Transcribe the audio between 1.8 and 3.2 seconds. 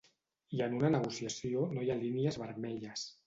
hi ha línies vermelles.